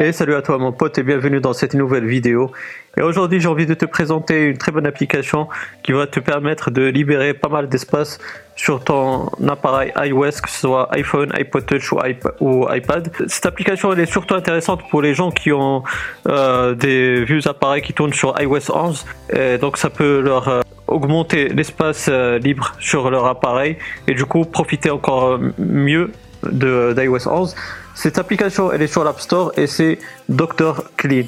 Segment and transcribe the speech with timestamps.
[0.00, 2.52] Et salut à toi mon pote et bienvenue dans cette nouvelle vidéo.
[2.96, 5.48] Et aujourd'hui j'ai envie de te présenter une très bonne application
[5.82, 8.20] qui va te permettre de libérer pas mal d'espace
[8.54, 11.92] sur ton appareil iOS, que ce soit iPhone, iPod Touch
[12.38, 13.10] ou, iPad.
[13.26, 15.82] Cette application elle est surtout intéressante pour les gens qui ont
[16.28, 19.04] euh, des vieux appareils qui tournent sur iOS 11.
[19.32, 24.26] Et donc ça peut leur euh, augmenter l'espace euh, libre sur leur appareil et du
[24.26, 26.12] coup profiter encore mieux
[26.52, 27.54] d'iOS 11.
[27.94, 29.98] Cette application, elle est sur l'App Store et c'est
[30.28, 30.84] Dr.
[30.96, 31.24] Clean.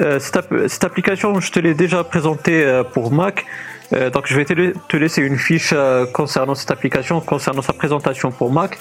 [0.00, 3.44] Euh, cette, application, je te l'ai déjà présentée euh, pour Mac.
[3.92, 5.74] Euh, donc je vais te, laisser une fiche
[6.12, 8.78] concernant cette application, concernant sa présentation pour Mac.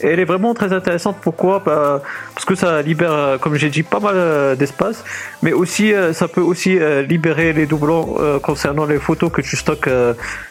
[0.00, 1.16] Elle est vraiment très intéressante.
[1.20, 1.60] Pourquoi?
[1.64, 2.02] Bah,
[2.34, 5.04] Parce que ça libère, comme j'ai dit, pas mal d'espace,
[5.42, 6.78] mais aussi ça peut aussi
[7.08, 9.90] libérer les doublons concernant les photos que tu stockes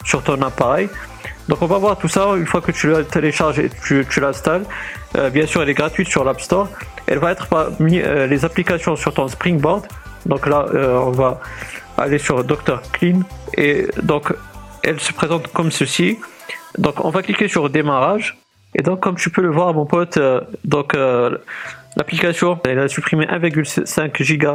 [0.04, 0.90] sur ton appareil.
[1.48, 4.20] Donc on va voir tout ça une fois que tu la télécharges et tu, tu
[4.20, 4.64] l'installes.
[5.16, 6.68] Euh, bien sûr, elle est gratuite sur l'App Store.
[7.06, 9.86] Elle va être parmi euh, les applications sur ton Springboard.
[10.26, 11.40] Donc là, euh, on va
[11.96, 13.20] aller sur Dr Clean
[13.56, 14.32] et donc
[14.82, 16.18] elle se présente comme ceci.
[16.76, 18.36] Donc on va cliquer sur démarrage
[18.74, 20.18] et donc comme tu peux le voir, mon pote,
[20.64, 20.94] donc
[21.98, 24.46] L'application, elle a supprimé 1,5 GB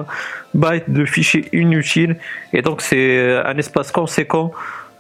[0.88, 2.16] de fichiers inutiles
[2.54, 4.54] et donc c'est un espace conséquent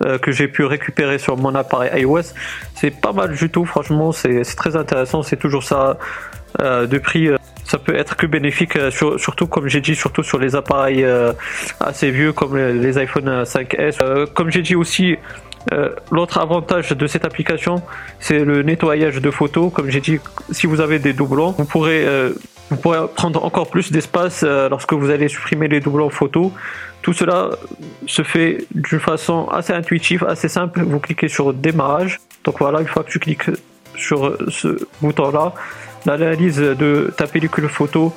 [0.03, 2.33] euh, que j'ai pu récupérer sur mon appareil iOS.
[2.75, 5.21] C'est pas mal du tout, franchement, c'est très intéressant.
[5.21, 5.97] C'est toujours ça
[6.61, 7.27] euh, de prix.
[7.27, 8.77] Euh, ça peut être que bénéfique,
[9.17, 11.03] surtout comme j'ai dit, surtout sur les appareils
[11.79, 14.27] assez vieux comme les, iPhone 5S.
[14.33, 15.15] comme j'ai dit aussi,
[16.11, 17.81] l'autre avantage de cette application,
[18.19, 19.71] c'est le nettoyage de photos.
[19.73, 20.19] Comme j'ai dit,
[20.51, 22.05] si vous avez des doublons, vous pourrez,
[22.73, 26.51] vous pourrez prendre encore plus d'espace lorsque vous allez supprimer les doublons photos.
[27.01, 27.49] Tout cela
[28.07, 30.81] se fait d'une façon assez intuitive, assez simple.
[30.81, 32.19] Vous cliquez sur démarrage.
[32.43, 33.49] Donc voilà, une fois que tu cliques
[33.95, 35.53] sur ce bouton-là,
[36.05, 38.13] l'analyse de ta pellicule photo,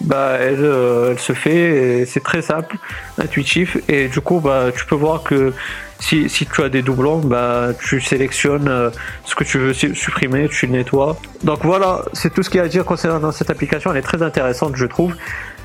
[0.00, 2.04] bah, euh, elle, se fait.
[2.06, 2.76] C'est très simple,
[3.18, 3.76] intuitif.
[3.88, 5.52] Et du coup, bah, tu peux voir que
[6.00, 8.90] si, tu as des doublons, bah, tu sélectionnes euh,
[9.24, 11.16] ce que tu veux supprimer, tu nettoies.
[11.42, 13.92] Donc voilà, c'est tout ce qu'il y a à dire concernant cette application.
[13.92, 15.14] Elle est très intéressante, je trouve.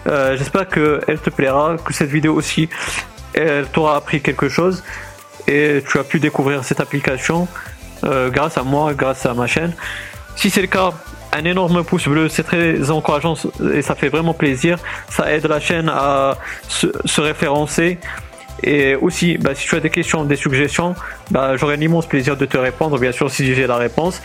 [0.08, 2.70] Euh, j'espère qu'elle te plaira, que cette vidéo aussi,
[3.34, 4.84] elle t'aura appris quelque chose
[5.48, 7.48] et tu as pu découvrir cette application
[8.02, 9.74] grâce à moi, grâce à ma chaîne.
[10.38, 10.94] Si c'est le cas,
[11.32, 13.36] un énorme pouce bleu, c'est très encourageant
[13.74, 14.80] et ça fait vraiment plaisir.
[15.10, 18.00] Ça aide la chaîne à se référencer
[18.64, 20.96] et aussi, bah, si tu as des questions, des suggestions,
[21.32, 24.22] bah, j'aurai un immense plaisir de te répondre, bien sûr, si j'ai la réponse.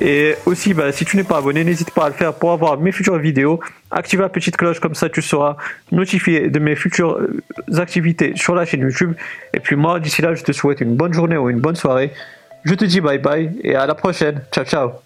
[0.00, 2.78] Et aussi, bah, si tu n'es pas abonné, n'hésite pas à le faire pour avoir
[2.78, 3.60] mes futures vidéos.
[3.90, 5.56] Active la petite cloche, comme ça tu seras
[5.92, 9.14] notifié de mes futures euh, activités sur la chaîne YouTube.
[9.54, 12.12] Et puis moi, d'ici là, je te souhaite une bonne journée ou une bonne soirée.
[12.64, 14.42] Je te dis bye bye et à la prochaine.
[14.52, 14.98] Ciao, ciao.